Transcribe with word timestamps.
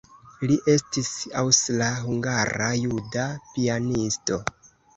Li 0.51 0.55
estis 0.75 1.11
aŭstra-hungara-juda 1.43 3.29
pianisto. 3.53 4.45